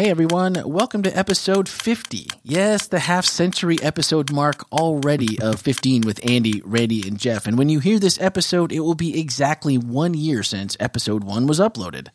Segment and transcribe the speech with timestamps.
[0.00, 2.26] Hey everyone, welcome to episode 50.
[2.42, 7.46] Yes, the half century episode mark already of 15 with Andy, Randy, and Jeff.
[7.46, 11.46] And when you hear this episode, it will be exactly one year since episode 1
[11.46, 12.08] was uploaded.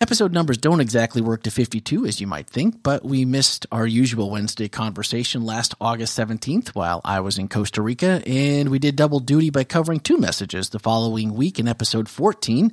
[0.00, 3.86] Episode numbers don't exactly work to 52 as you might think, but we missed our
[3.86, 8.96] usual Wednesday conversation last August 17th while I was in Costa Rica, and we did
[8.96, 12.72] double duty by covering two messages the following week in episode 14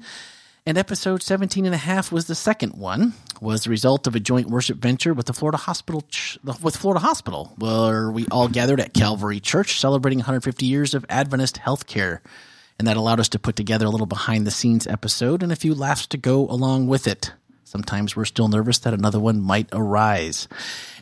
[0.68, 4.20] and episode 17 and a half was the second one was the result of a
[4.20, 6.04] joint worship venture with the Florida Hospital
[6.62, 11.58] with Florida Hospital where we all gathered at Calvary Church celebrating 150 years of Adventist
[11.58, 12.20] healthcare.
[12.80, 15.56] And that allowed us to put together a little behind the scenes episode and a
[15.56, 17.32] few laughs to go along with it.
[17.64, 20.48] Sometimes we're still nervous that another one might arise.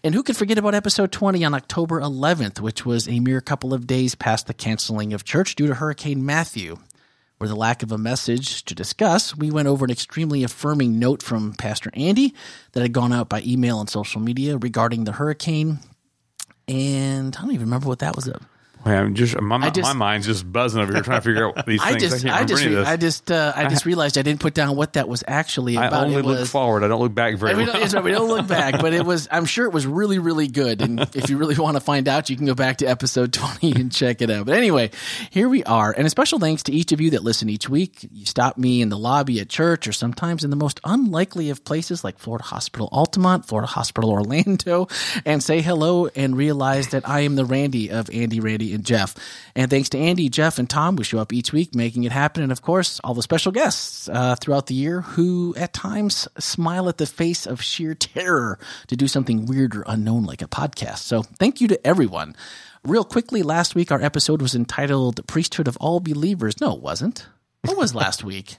[0.04, 3.74] And who could forget about episode 20 on October 11th which was a mere couple
[3.74, 6.78] of days past the canceling of church due to Hurricane Matthew
[7.44, 11.22] or the lack of a message to discuss, we went over an extremely affirming note
[11.22, 12.34] from Pastor Andy
[12.72, 15.80] that had gone out by email and social media regarding the hurricane.
[16.70, 18.30] And I don't even remember what that was.
[18.86, 21.82] I'm just my, just my, mind's just buzzing over here trying to figure out these
[21.84, 22.04] I things.
[22.04, 24.94] Just, I, I just, I just, uh, I just realized I didn't put down what
[24.94, 25.94] that was actually about.
[25.94, 26.84] I only it look was, forward.
[26.84, 27.88] I don't look back very we well.
[27.88, 29.28] Don't, we don't look back, but it was.
[29.32, 30.82] I'm sure it was really, really good.
[30.82, 33.72] And if you really want to find out, you can go back to episode 20
[33.72, 34.46] and check it out.
[34.46, 34.92] But anyway,
[35.30, 35.94] here we are.
[35.96, 38.08] And a special thanks to each of you that listen each week.
[38.12, 41.64] You stop me in the lobby at church, or sometimes in the most unlikely of
[41.64, 44.88] places like Florida Hospital Altamonte, Florida Hospital Orlando,
[45.26, 49.16] and say hello and realize that I am the Randy of Andy, Randy, and Jeff.
[49.56, 52.44] And thanks to Andy, Jeff, and Tom, who show up each week making it happen.
[52.44, 56.90] And of course, all the special guests uh, throughout the year who at times smile
[56.90, 61.00] at the face of sheer terror to do something weird or unknown like a podcast.
[61.00, 62.36] So thank you to everyone.
[62.84, 66.60] Real quickly, last week our episode was entitled Priesthood of All Believers.
[66.60, 67.28] No, it wasn't.
[67.62, 68.58] What was last week?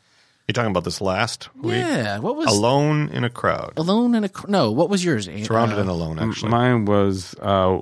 [0.48, 1.76] You're talking about this last week?
[1.76, 2.18] Yeah.
[2.18, 3.72] What was Alone in a crowd?
[3.78, 4.72] Alone in a no?
[4.72, 5.24] What was yours?
[5.24, 6.18] Surrounded uh, and alone.
[6.18, 7.78] Actually, mine was uh,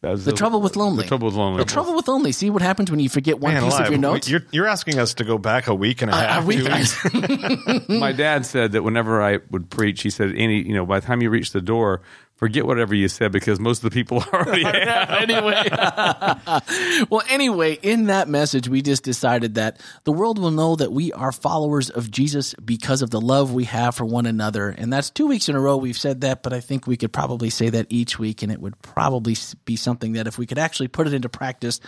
[0.00, 1.02] the, the, trouble with lonely.
[1.02, 1.58] The trouble with lonely.
[1.58, 2.30] The trouble with lonely.
[2.30, 3.86] See what happens when you forget one Man piece alive.
[3.86, 4.28] of your notes.
[4.30, 6.44] You're, you're, asking us to go back a week and a half.
[6.44, 7.88] A week.
[7.88, 11.06] My dad said that whenever I would preach, he said, "Any, you know, by the
[11.06, 12.02] time you reach the door,
[12.38, 15.68] forget whatever you said because most of the people already have anyway.
[17.10, 21.12] well, anyway, in that message, we just decided that the world will know that we
[21.12, 24.68] are followers of Jesus because of the love we have for one another.
[24.70, 27.12] And that's two weeks in a row we've said that, but I think we could
[27.12, 30.58] probably say that each week, and it would probably be something that if we could
[30.58, 31.80] actually put it into practice,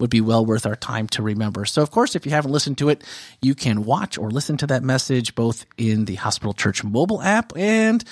[0.00, 1.64] would be well worth our time to remember.
[1.64, 3.02] So, of course, if you haven't listened to it,
[3.42, 7.52] you can watch or listen to that message both in the Hospital Church mobile app
[7.56, 8.04] and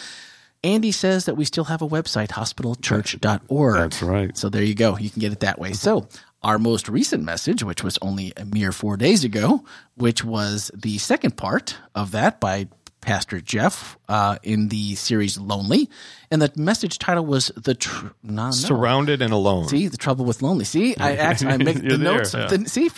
[0.67, 3.75] Andy says that we still have a website, hospitalchurch.org.
[3.77, 4.37] That's right.
[4.37, 4.99] So there you go.
[4.99, 5.73] You can get it that way.
[5.75, 6.09] So
[6.43, 10.99] our most recent message, which was only a mere four days ago, which was the
[10.99, 12.67] second part of that by
[13.01, 15.89] Pastor Jeff uh, in the series Lonely.
[16.33, 18.51] And the message title was The tr- no, no.
[18.51, 19.69] Surrounded and Alone.
[19.69, 20.65] See, the trouble with lonely.
[20.65, 22.35] See, I actually I make the notes.
[22.35, 22.49] Yeah.
[22.49, 22.91] The, see,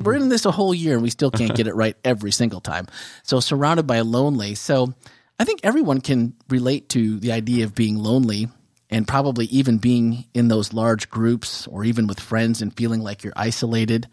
[0.00, 2.62] we're in this a whole year and we still can't get it right every single
[2.62, 2.86] time.
[3.22, 4.54] So, surrounded by lonely.
[4.54, 4.94] So,
[5.38, 8.48] I think everyone can relate to the idea of being lonely
[8.90, 13.24] and probably even being in those large groups or even with friends and feeling like
[13.24, 14.08] you're isolated.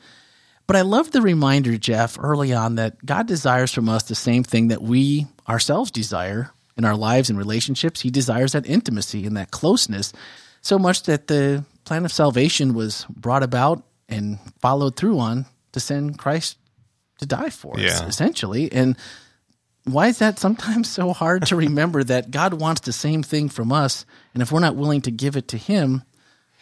[0.67, 4.43] But I love the reminder, Jeff, early on that God desires from us the same
[4.43, 7.99] thing that we ourselves desire in our lives and relationships.
[8.01, 10.13] He desires that intimacy and that closeness
[10.61, 15.79] so much that the plan of salvation was brought about and followed through on to
[15.79, 16.57] send Christ
[17.19, 18.07] to die for us, yeah.
[18.07, 18.71] essentially.
[18.71, 18.97] And
[19.85, 23.71] why is that sometimes so hard to remember that God wants the same thing from
[23.71, 24.05] us?
[24.33, 26.03] And if we're not willing to give it to Him,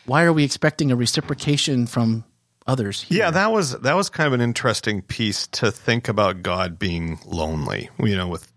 [0.05, 2.23] why are we expecting a reciprocation from
[2.65, 3.03] others?
[3.03, 3.19] Here?
[3.19, 7.19] Yeah, that was that was kind of an interesting piece to think about God being
[7.25, 7.89] lonely.
[7.99, 8.51] You know, with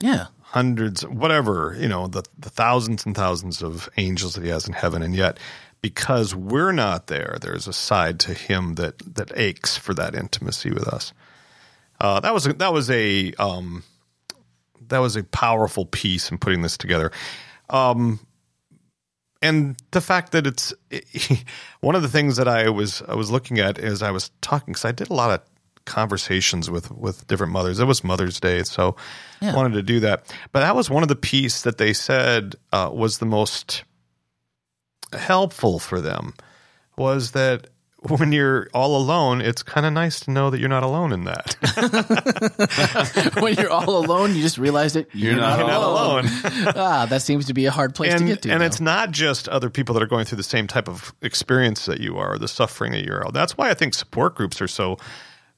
[0.00, 4.66] yeah hundreds, whatever you know, the the thousands and thousands of angels that He has
[4.66, 5.38] in heaven, and yet
[5.82, 10.70] because we're not there, there's a side to Him that that aches for that intimacy
[10.70, 11.12] with us.
[12.00, 13.82] Uh, that was a, that was a um,
[14.88, 17.10] that was a powerful piece in putting this together.
[17.70, 18.20] Um,
[19.42, 21.44] and the fact that it's it,
[21.80, 24.72] one of the things that I was I was looking at as I was talking
[24.72, 25.40] because I did a lot of
[25.84, 27.78] conversations with with different mothers.
[27.78, 28.96] It was Mother's Day, so
[29.40, 29.52] yeah.
[29.52, 30.34] I wanted to do that.
[30.52, 33.84] But that was one of the piece that they said uh, was the most
[35.12, 36.34] helpful for them
[36.98, 37.68] was that
[38.08, 41.24] when you're all alone, it's kind of nice to know that you're not alone in
[41.24, 41.56] that.
[43.40, 46.24] when you're all alone, you just realize that you're, you're not, not, alone.
[46.24, 46.26] alone.
[46.76, 48.50] ah, that seems to be a hard place and, to get to.
[48.50, 48.66] And though.
[48.66, 52.00] it's not just other people that are going through the same type of experience that
[52.00, 53.24] you are, the suffering that you're.
[53.32, 54.98] That's why I think support groups are so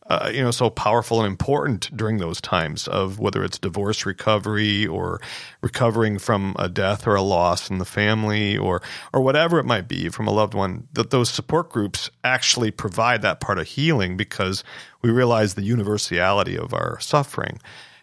[0.09, 4.87] uh, you know so powerful and important during those times of whether it's divorce recovery
[4.87, 5.21] or
[5.61, 8.81] recovering from a death or a loss in the family or
[9.13, 13.21] or whatever it might be from a loved one that those support groups actually provide
[13.23, 14.65] that part of healing because
[15.03, 17.61] we realize the universality of our suffering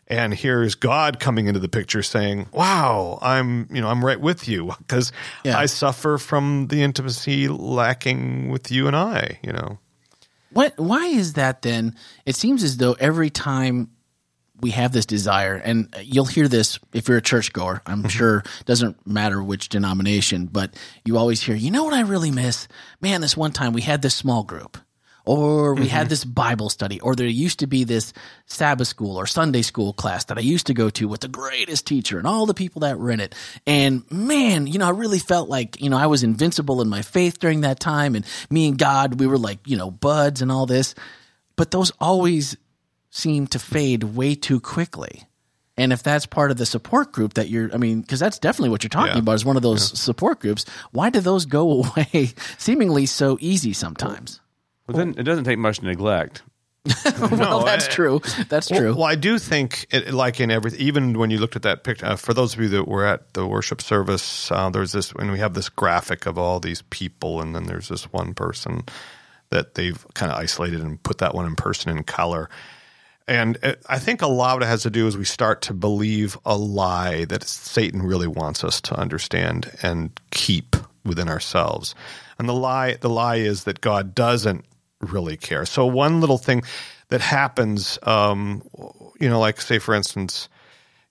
[0.08, 4.48] and here's God coming into the picture saying, "Wow, I'm, you know, I'm right with
[4.48, 5.12] you because
[5.44, 5.58] Yeah.
[5.58, 9.80] I suffer from the intimacy lacking with you and I, you know."
[10.56, 10.80] What?
[10.80, 11.96] Why is that then?
[12.26, 13.90] It seems as though every time
[14.62, 17.82] we have this desire, and you'll hear this if you're a churchgoer.
[17.86, 18.08] I'm mm-hmm.
[18.08, 20.74] sure doesn't matter which denomination, but
[21.04, 22.70] you always hear, you know what I really miss?
[23.02, 24.78] Man, this one time we had this small group.
[25.26, 26.10] Or we had mm-hmm.
[26.10, 28.14] this Bible study, or there used to be this
[28.46, 31.88] Sabbath school or Sunday school class that I used to go to with the greatest
[31.88, 33.34] teacher and all the people that were in it.
[33.66, 37.02] And man, you know, I really felt like, you know, I was invincible in my
[37.02, 38.16] faith during that time.
[38.16, 40.94] And me and God, we were like, you know, buds and all this.
[41.56, 42.56] But those always
[43.10, 45.24] seem to fade way too quickly.
[45.78, 48.70] And if that's part of the support group that you're, I mean, because that's definitely
[48.70, 49.20] what you're talking Yeah.
[49.20, 50.66] about is one of those support groups.
[50.92, 54.40] Why do those go away seemingly so easy sometimes?
[54.88, 56.44] Well, then it doesn't take much neglect.
[57.32, 58.22] well, that's true.
[58.48, 58.94] That's Well, true.
[58.94, 62.06] Well, I do think, it, like in everything, even when you looked at that picture,
[62.06, 65.32] uh, for those of you that were at the worship service, uh, there's this, and
[65.32, 68.84] we have this graphic of all these people, and then there's this one person
[69.50, 72.50] that they've kind of isolated and put that one in person in color.
[73.28, 75.74] And it, I think a lot of it has to do is we start to
[75.74, 81.96] believe a lie that Satan really wants us to understand and keep within ourselves.
[82.38, 84.66] And the lie, the lie is that God doesn't
[85.02, 85.66] really care.
[85.66, 86.64] So one little thing
[87.10, 88.64] that happens, um,
[89.20, 90.50] you know, like say for instance,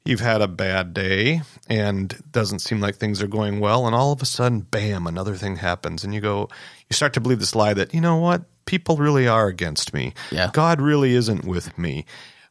[0.04, 4.12] you've had a bad day and doesn't seem like things are going well, and all
[4.12, 6.48] of a sudden, bam, another thing happens, and you go,
[6.90, 10.12] you start to believe this lie that you know what, people really are against me.
[10.30, 10.50] Yeah.
[10.52, 12.04] God really isn't with me.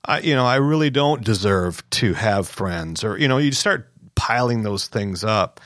[0.06, 3.90] I, you know, I really don't deserve to have friends, or you know, you start
[4.16, 5.60] piling those things up,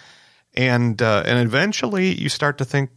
[0.55, 2.89] and uh, and eventually you start to think,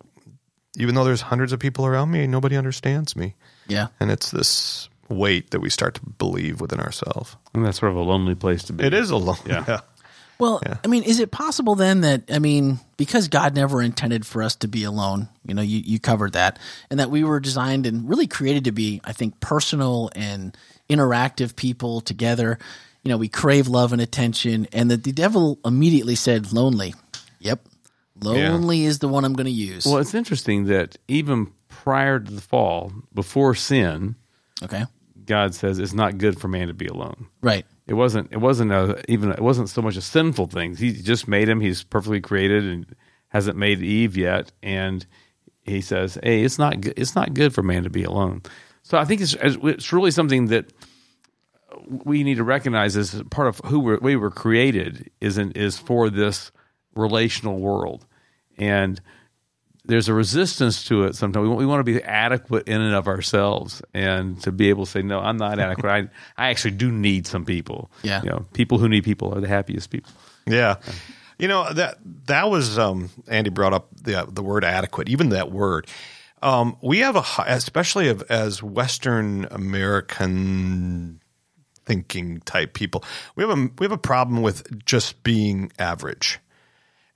[0.77, 3.35] even though there's hundreds of people around me, nobody understands me,
[3.67, 3.89] yeah.
[3.99, 7.37] and it's this weight that we start to believe within ourselves.
[7.53, 8.85] And that's sort of a lonely place to be.
[8.85, 9.65] It is a long, Yeah.
[9.67, 9.81] yeah.
[10.39, 14.43] Well, I mean, is it possible then that I mean, because God never intended for
[14.43, 16.59] us to be alone, you know, you, you covered that,
[16.89, 20.57] and that we were designed and really created to be, I think, personal and
[20.89, 22.59] interactive people together.
[23.03, 26.95] You know, we crave love and attention, and that the devil immediately said, "Lonely."
[27.41, 27.61] Yep,
[28.23, 29.87] lonely is the one I'm going to use.
[29.87, 34.17] Well, it's interesting that even prior to the fall, before sin,
[34.63, 34.85] okay,
[35.25, 37.27] God says it's not good for man to be alone.
[37.43, 38.33] right, It wasn't.
[38.33, 39.31] It wasn't a, even.
[39.31, 40.77] It wasn't so much a sinful thing.
[40.77, 41.61] He just made him.
[41.61, 42.87] He's perfectly created and
[43.29, 44.53] hasn't made Eve yet.
[44.63, 45.07] And
[45.63, 46.81] he says, "Hey, it's not.
[46.81, 48.43] good It's not good for man to be alone."
[48.83, 50.73] So I think it's it's really something that
[52.05, 55.79] we need to recognize as part of who we're, we were created is in, is
[55.79, 56.51] for this
[56.95, 58.07] relational world,
[58.61, 59.01] and
[59.85, 61.43] there's a resistance to it sometimes.
[61.43, 64.85] We want, we want to be adequate in and of ourselves and to be able
[64.85, 65.91] to say, no, I'm not adequate.
[65.91, 65.99] I,
[66.37, 67.91] I actually do need some people.
[68.03, 68.23] Yeah.
[68.23, 70.13] You know, people who need people are the happiest people.
[70.47, 70.77] Yeah.
[71.39, 71.97] You know that
[72.27, 75.09] that was um, Andy brought up the the word adequate.
[75.09, 75.87] Even that word,
[76.43, 81.23] um, we have a hi- especially of, as Western American
[81.87, 83.03] thinking type people.
[83.37, 86.39] We have a we have a problem with just being average,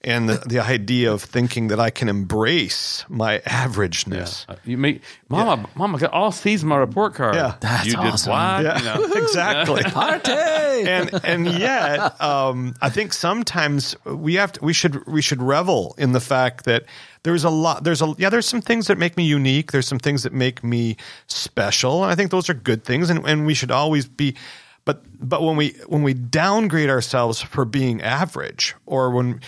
[0.04, 4.44] and the, the idea of thinking that I can embrace my averageness.
[4.48, 7.34] Uh, You make, Mama, Mama got all C's in my report card.
[7.34, 7.56] Yeah.
[7.60, 8.30] That's you did awesome.
[8.32, 8.62] what?
[8.64, 9.12] Yeah, You know?
[9.22, 9.82] exactly.
[9.90, 10.30] party.
[10.32, 15.94] and and yet, um, I think sometimes we have to, we should we should revel
[15.98, 16.84] in the fact that
[17.22, 19.72] there's a lot there's a yeah there's some things that make me unique.
[19.72, 20.96] There's some things that make me
[21.26, 24.36] special, and I think those are good things, and and we should always be.
[24.84, 29.40] But but when we when we downgrade ourselves for being average, or when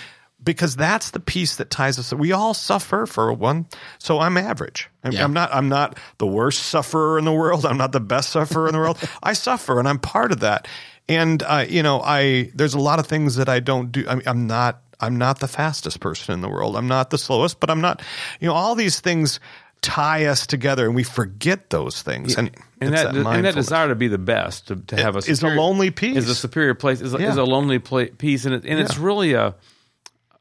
[0.47, 2.15] because that's the piece that ties us.
[2.15, 3.67] We all suffer for one.
[3.99, 4.89] So I'm average.
[5.05, 5.25] I'm, Yeah.
[5.25, 5.53] I'm not.
[5.53, 7.67] I'm not the worst sufferer in the world.
[7.67, 8.99] I'm not the best sufferer in the world.
[9.23, 10.67] I suffer, and I'm part of that.
[11.09, 14.07] And uh, you know, I there's a lot of things that I don't do.
[14.09, 14.81] I mean, I'm not.
[14.99, 16.75] I'm not the fastest person in the world.
[16.75, 18.01] I'm not the slowest, but I'm not.
[18.41, 19.41] You know, all these things
[19.83, 22.37] tie us together, and we forget those things.
[22.39, 22.51] And
[22.81, 25.43] and it's that, and that desire to be the best, to, to have a is
[25.43, 26.17] a lonely piece.
[26.17, 27.31] is a superior place, is a, Yeah.
[27.31, 29.55] is a lonely pla- piece, and it, and it's really a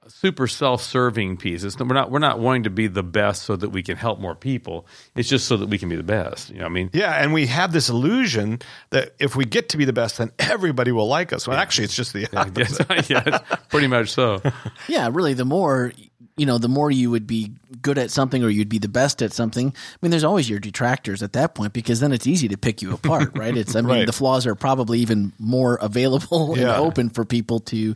[0.08, 1.64] super self-serving piece.
[1.64, 4.20] It's, we're not we're not wanting to be the best so that we can help
[4.20, 4.88] more people.
[5.16, 6.50] It's just so that we can be the best.
[6.50, 8.60] You know, what I mean, Yeah, and we have this illusion
[8.92, 11.48] that if we get to be the best, then everybody will like us.
[11.48, 12.86] Well, actually, it's just the opposite.
[12.90, 14.42] yes, yes, pretty much so.
[14.88, 15.92] yeah, really, the more
[16.38, 19.22] you know, the more you would be good at something or you'd be the best
[19.22, 19.70] at something.
[19.70, 22.82] I mean, there's always your detractors at that point because then it's easy to pick
[22.82, 23.56] you apart, right?
[23.56, 24.06] It's, I mean, Right.
[24.06, 26.78] the flaws are probably even more available and Yeah.
[26.78, 27.96] open for people to,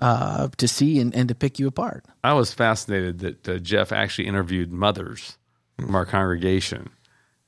[0.00, 2.04] uh, to see and, and to pick you apart.
[2.24, 5.38] I was fascinated that uh, Jeff actually interviewed mothers
[5.78, 6.90] from our congregation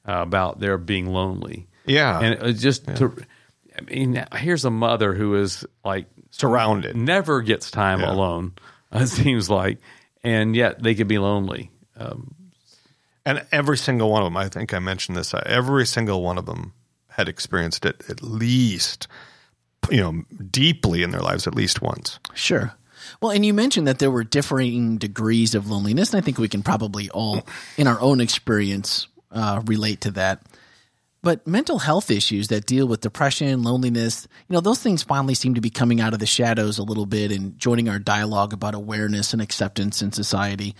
[0.06, 1.66] uh, about their being lonely.
[1.86, 2.18] Yeah.
[2.20, 3.14] and it was just to.
[3.76, 6.96] I mean, here's a mother who is like Surrounded.
[6.96, 8.12] never gets time Yeah.
[8.12, 8.52] alone.
[8.92, 9.78] It seems like,
[10.24, 11.70] and yet they could be lonely.
[11.96, 12.34] Um,
[13.26, 16.38] And every single one of them, I think I mentioned this, uh, every single one
[16.38, 16.72] of them
[17.08, 19.06] had experienced it at least,
[19.90, 22.18] you know, deeply in their lives at least once.
[22.34, 22.74] Sure.
[23.20, 26.48] Well, and you mentioned that there were differing degrees of loneliness, and I think we
[26.48, 30.42] can probably all, in our own experience, uh, relate to that.
[31.22, 35.54] But mental health issues that deal with depression, loneliness, you know, those things finally seem
[35.54, 38.74] to be coming out of the shadows a little bit and joining our dialogue about
[38.74, 40.76] awareness and acceptance in society.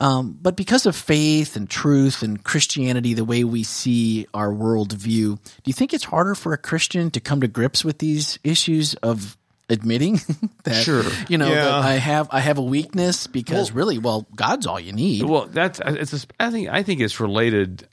[0.00, 5.36] Um, but because of faith and truth and Christianity, the way we see our worldview,
[5.36, 8.94] do you think it's harder for a Christian to come to grips with these issues
[8.94, 9.36] of
[9.70, 10.18] admitting
[10.64, 11.02] that Sure.
[11.28, 11.64] you know Yeah.
[11.64, 15.24] that I have I have a weakness because really, well, God's all you need.
[15.24, 16.14] Well, that's it's.
[16.14, 17.86] A, I think I think it's related.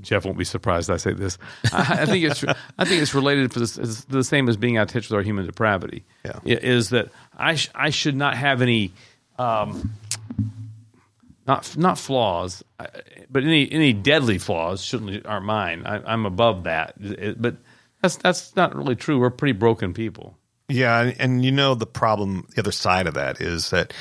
[0.00, 1.36] Jeff won't be surprised I say this.
[1.72, 2.42] I, I think it's
[2.78, 5.16] I think it's related for this it's the same as being out of touch with
[5.16, 6.04] our human depravity.
[6.24, 6.38] Yeah.
[6.44, 8.92] I- is that I sh, I should not have any,
[9.38, 9.92] um,
[11.46, 12.86] not not flaws, uh,
[13.30, 15.82] but any any deadly flaws shouldn't aren't mine.
[15.86, 17.56] I, I'm above that, It- but
[18.00, 19.18] that's that's not really true.
[19.18, 20.36] We're pretty broken people.
[20.68, 23.92] Yeah, and, and you know the problem, the other side of that is that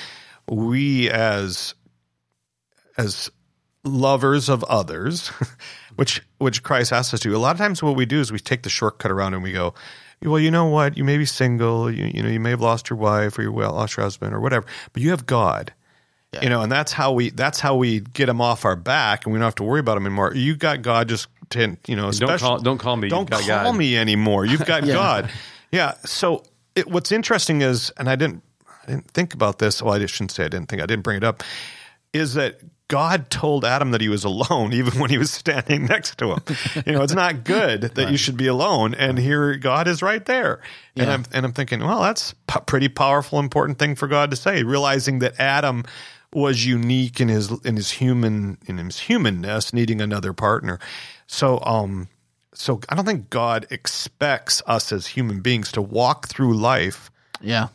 [0.48, 1.74] we as
[2.98, 3.29] as
[3.83, 5.27] lovers of others,
[5.95, 8.39] which which Christ asks us to, a lot of times what we do is we
[8.39, 9.74] take the shortcut around and we go,
[10.24, 12.89] well, you know what, you may be single, you, you know, you may have lost
[12.89, 15.74] your wife or you lost your husband or whatever, but you have God.
[16.41, 19.33] You know, and that's how we that's how we get them off our back, and
[19.33, 20.33] we don't have to worry about them anymore.
[20.33, 23.09] You got God, just to, you know, Don't call don't call me.
[23.09, 23.77] don't You've got call God.
[23.77, 24.45] me anymore.
[24.45, 24.93] You've got Yeah.
[24.93, 25.29] God.
[25.73, 25.95] Yeah.
[26.05, 28.43] So it, what's interesting is, and I didn't,
[28.81, 29.81] I didn't think about this.
[29.81, 30.81] Well, I shouldn't say I didn't think.
[30.81, 31.43] I didn't bring it up.
[32.13, 36.17] Is that God told Adam that he was alone, even when he was standing next
[36.19, 36.39] to him.
[36.85, 40.23] You know, it's not good that you should be alone, and here God is right
[40.23, 40.61] there.
[40.95, 41.13] And Yeah.
[41.13, 44.63] I'm and I'm thinking, well, that's a pretty powerful, important thing for God to say,
[44.63, 45.83] realizing that Adam
[46.33, 50.79] was unique in his in his human in his humanness, needing another partner.
[51.27, 52.09] So, um,
[52.53, 57.09] so I don't think God expects us as human beings to walk through life
[57.39, 57.69] yeah.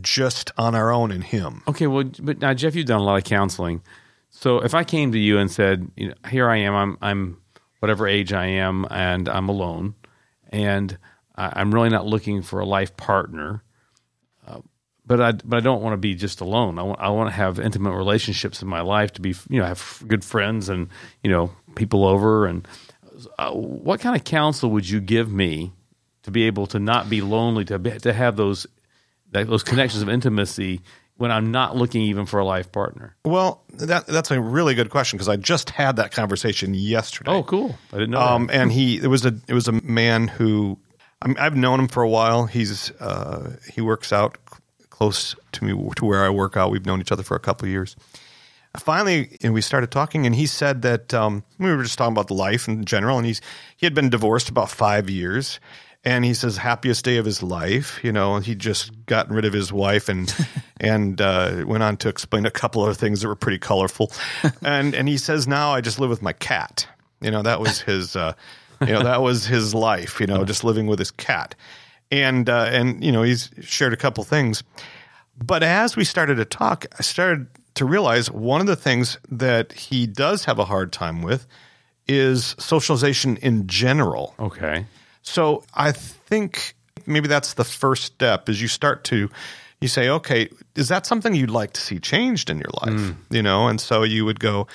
[0.00, 1.62] just on our own in Him.
[1.66, 3.82] Okay, well, but now Jeff, you've done a lot of counseling.
[4.30, 7.38] So if I came to you and said, you know, here I am, I'm I'm
[7.80, 9.94] whatever age I am, and I'm alone,
[10.50, 10.96] and
[11.36, 13.62] I- I'm really not looking for a life partner.
[14.46, 14.60] Uh,
[15.06, 16.78] but I but I don't want to be just alone.
[16.78, 19.66] I want I want to have intimate relationships in my life to be you know
[19.66, 20.88] have good friends and
[21.22, 22.66] you know people over and
[23.38, 25.72] uh, what kind of counsel would you give me
[26.22, 28.66] to be able to not be lonely to be, to have those
[29.32, 30.80] that, those connections of intimacy
[31.16, 33.16] when I'm not looking even for a life partner.
[33.24, 37.30] Well, that that's a really good question because I just had that conversation yesterday.
[37.30, 37.76] Oh, cool!
[37.92, 38.20] I didn't know.
[38.20, 38.56] Um, that.
[38.56, 40.78] and he it was a it was a man who
[41.20, 42.46] I mean, I've known him for a while.
[42.46, 44.38] He's uh, he works out
[45.02, 46.70] close to me to where I work out.
[46.70, 47.96] We've known each other for a couple of years.
[48.78, 52.30] Finally, and we started talking, and he said that um, we were just talking about
[52.30, 53.40] life in general, and he's
[53.76, 55.58] he had been divorced about five years,
[56.04, 57.98] and he says happiest day of his life.
[58.04, 60.32] You know, he just gotten rid of his wife and
[60.80, 64.12] and uh, went on to explain a couple of things that were pretty colorful,
[64.62, 66.86] and and he says now I just live with my cat.
[67.20, 68.14] You know, that was his.
[68.14, 68.34] Uh,
[68.80, 70.20] you know, that was his life.
[70.20, 71.54] You know, just living with his cat,
[72.12, 74.62] and uh, and you know he's shared a couple things.
[75.42, 79.72] But as we started to talk, I started to realize one of the things that
[79.72, 81.46] he does have a hard time with
[82.06, 84.34] is socialization in general.
[84.38, 84.84] okay,
[85.22, 86.74] So I think
[87.06, 89.30] maybe that's the first step is you start to
[89.80, 93.14] you say, okay, is that something you'd like to see changed in your life?
[93.30, 94.68] You know, and so you would go,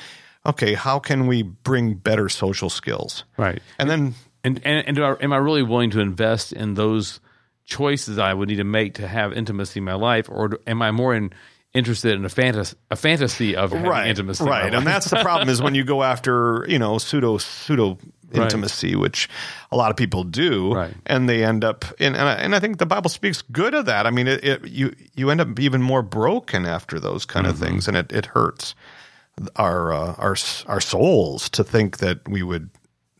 [0.46, 3.24] okay, how can we bring better social skills?
[3.38, 3.62] right.
[3.78, 7.20] And then And and, and am I really willing to invest in those
[7.68, 10.90] choices I would need to make to have intimacy in my life, or am I
[10.92, 11.32] more in,
[11.74, 14.44] interested in a fantasy a fantasy of having right, intimacy?
[14.44, 14.74] in my right, life?
[14.80, 17.98] and that's the problem is when you go after you know pseudo pseudo
[18.34, 19.30] intimacy, which
[19.72, 20.94] a lot of people do, Right.
[21.06, 23.86] and they end up and and I, and I think the Bible speaks good of
[23.86, 24.06] that.
[24.08, 27.54] I mean, it, it you you end up even more broken after those kind Mm-hmm.
[27.54, 28.76] of things, and it it hurts
[29.56, 30.36] our uh, our
[30.68, 32.70] our souls to think that we would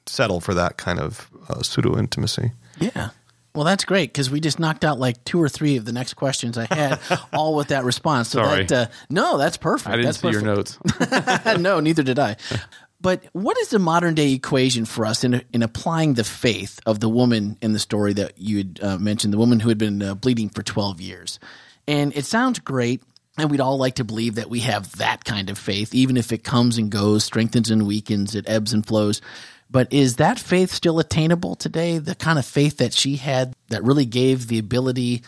[0.06, 2.52] settle for that kind of uh, pseudo intimacy.
[2.80, 3.10] Yeah.
[3.56, 6.14] Well, that's great because we just knocked out like two or three of the next
[6.14, 7.00] questions I had,
[7.34, 8.30] all with that response.
[8.30, 8.66] So Sorry.
[8.66, 9.90] that uh, no, that's perfect.
[9.90, 10.78] I didn't that's see your notes.
[11.60, 12.38] no, neither did I.
[13.00, 17.00] But what is the modern day equation for us in in applying the faith of
[17.00, 20.02] the woman in the story that you had uh, mentioned, the woman who had been
[20.02, 21.40] uh, bleeding for twelve years?
[21.88, 23.02] And it sounds great,
[23.38, 26.32] and we'd all like to believe that we have that kind of faith, even if
[26.32, 29.22] it comes and goes, strengthens and weakens, it ebbs and flows.
[29.70, 31.98] But is that faith still attainable today?
[31.98, 35.24] The kind of faith that she had that really gave the ability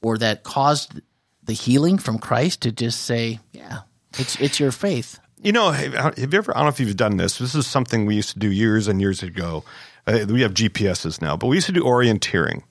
[0.00, 1.00] or that caused
[1.42, 3.80] the healing from Christ to just say, yeah,
[4.18, 5.18] it's, it's your faith.
[5.42, 6.52] You know, have, you ever?
[6.52, 7.38] I don't know if you've done this.
[7.38, 9.64] This is something we used to do years and years ago.
[10.06, 12.62] Uh, we have GPSs now, but we used to do orienteering.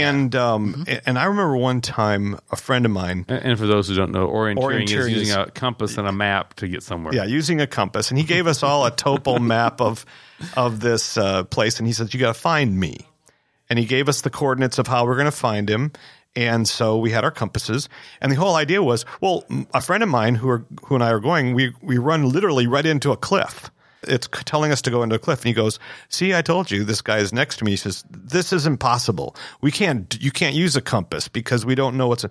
[0.00, 3.94] And um, and I remember one time a friend of mine, And for those who
[3.94, 4.56] don't know, orienteering,
[4.86, 7.14] Orienteering is using a compass and a map to get somewhere.
[7.14, 10.04] yeah, using a compass, and he gave us all a topo map of
[10.56, 13.06] of this uh, place, and he said, "You got to find me,"
[13.68, 15.92] and he gave us the coordinates of how we're going to find him.
[16.34, 17.90] And so we had our compasses,
[18.22, 19.44] and the whole idea was, well,
[19.74, 22.66] a friend of mine who are who and I are going, we we run literally
[22.66, 23.70] right into a cliff.
[24.04, 25.78] It's telling us to go into a cliff, and he goes,
[26.08, 27.72] "See, I told you." This guy is next to me.
[27.72, 29.36] He says, "This is impossible.
[29.60, 30.16] We can't.
[30.20, 32.30] You can't use a compass because we don't know what's." A-.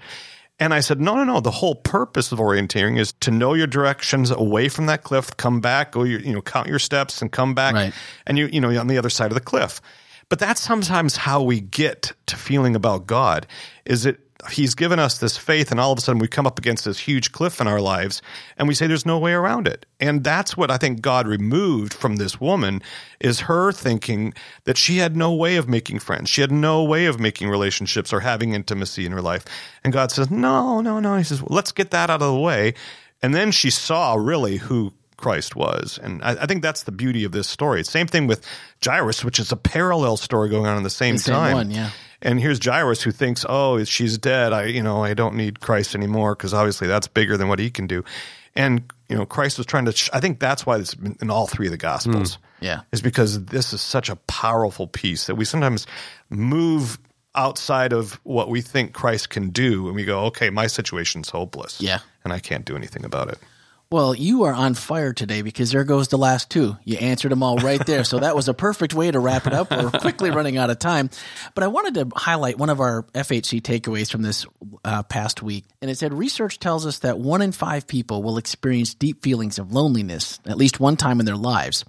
[0.59, 1.39] And I said, "No, no, no.
[1.39, 5.59] The whole purpose of orienteering is to know your directions away from that cliff, come
[5.61, 7.93] back, go your, you know, count your steps, and come back, Right.
[8.27, 9.81] and you, you know, you're on the other side of the cliff."
[10.29, 13.47] But that's sometimes how we get to feeling about God.
[13.85, 14.19] Is it
[14.49, 16.97] He's given us this faith, and all of a sudden we come up against this
[16.97, 18.21] huge cliff in our lives,
[18.57, 19.85] and we say there's no way around it.
[19.99, 22.81] And that's what I think God removed from this woman
[23.19, 24.33] is her thinking
[24.63, 28.11] that she had no way of making friends, she had no way of making relationships
[28.11, 29.45] or having intimacy in her life.
[29.83, 31.17] And God says, no, no, no.
[31.17, 32.73] He says, well, let's get that out of the way.
[33.21, 35.99] And then she saw really who Christ was.
[36.01, 37.83] And I, I think that's the beauty of this story.
[37.83, 38.43] Same thing with
[38.83, 41.53] Jairus, which is a parallel story going on in the same, The same time.
[41.53, 41.91] one, yeah.
[42.21, 44.53] And here's Jairus who thinks, "Oh, she's dead.
[44.53, 47.69] I, you know, I don't need Christ anymore because obviously that's bigger than what he
[47.71, 48.03] can do."
[48.55, 49.91] And you know, Christ was trying to.
[49.91, 52.35] sh- I think that's why it's in all three of the Gospels.
[52.35, 52.65] Hmm.
[52.65, 52.81] Yeah.
[52.91, 55.87] is because this is such a powerful piece that we sometimes
[56.29, 56.99] move
[57.33, 61.81] outside of what we think Christ can do, and we go, "Okay, my situation's hopeless.
[61.81, 61.99] Yeah.
[62.23, 63.39] and I can't do anything about it."
[63.91, 66.77] Well, you are on fire today because there goes the last two.
[66.85, 68.05] You answered them all right there.
[68.05, 69.69] So that was a perfect way to wrap it up.
[69.69, 71.09] We're quickly running out of time.
[71.55, 74.45] But I wanted to highlight one of our FHC takeaways from this
[74.85, 75.65] uh, past week.
[75.81, 79.59] And it said research tells us that one in five people will experience deep feelings
[79.59, 81.83] of loneliness at least one time in their lives.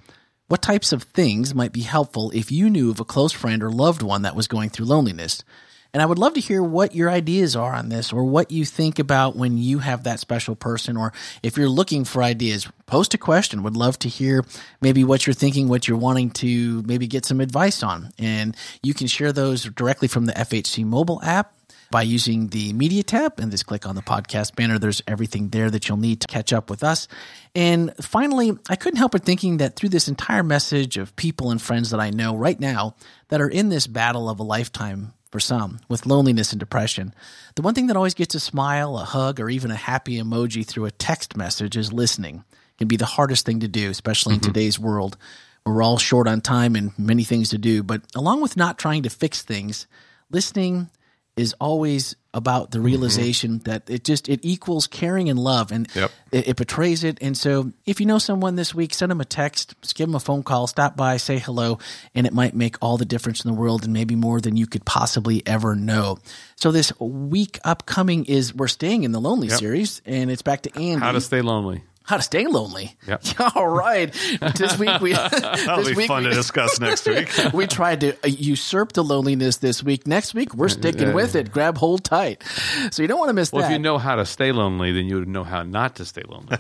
[0.49, 3.71] What types of things might be helpful if you knew of a close friend or
[3.71, 5.45] loved one that was going through loneliness?
[5.95, 8.65] And I would love to hear what your ideas are on this or what you
[8.65, 12.67] think about when you have that special person or if you're looking for ideas.
[12.87, 13.63] Post a question.
[13.63, 14.45] Would love to hear
[14.81, 18.11] maybe what you're thinking, what you're wanting to maybe get some advice on.
[18.19, 21.53] And you can share those directly from the FHC mobile app
[21.91, 24.79] by using the media tab and just click on the podcast banner.
[24.79, 27.07] There's everything there that you'll need to catch up with us.
[27.55, 31.61] And finally, I couldn't help but thinking that through this entire message of people and
[31.61, 32.97] friends that I know right now
[33.29, 37.13] that are in this battle of a lifetime for some with loneliness and depression,
[37.57, 40.65] the one thing that always gets a smile, a hug, or even a happy emoji
[40.65, 42.45] through a text message is listening.
[42.53, 44.53] It can be the hardest thing to do, especially in mm-hmm.
[44.53, 45.17] today's world
[45.65, 47.83] where we're all short on time and many things to do.
[47.83, 49.87] But along with not trying to fix things,
[50.31, 50.91] listening
[51.37, 52.87] is always about the mm-hmm.
[52.87, 56.11] realization that it just it equals caring and love and Yep.
[56.31, 57.19] it, it portrays it.
[57.21, 60.15] And so if you know someone this week send them a text just give them
[60.15, 61.79] a phone call stop by say hello
[62.15, 64.67] and it might make all the difference in the world and maybe more than you
[64.67, 66.19] could possibly ever know.
[66.57, 70.75] So this week upcoming is we're staying in the lonely series and it's back to
[70.75, 71.83] andy How to stay lonely.
[72.05, 73.23] How to stay lonely Yep.
[73.57, 74.13] all right
[74.57, 77.29] this week we That'll this be week fun we- to discuss next week.
[77.55, 80.07] we tried to usurp the loneliness this week.
[80.07, 81.53] Next week, we're sticking with it.
[81.53, 82.43] Grab hold tight.
[82.91, 83.69] So you don't want to miss Well, that.
[83.69, 86.23] if you know how to stay lonely, then you would know how not to stay
[86.29, 86.57] lonely.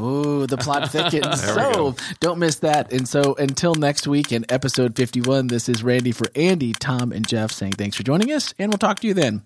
[0.00, 1.42] Ooh, the plot thickens.
[1.42, 2.92] So don't miss that.
[2.92, 7.26] And so until next week in episode 51, this is Randy for Andy, Tom, and
[7.26, 9.42] Jeff saying thanks for joining us, and we'll talk to you then.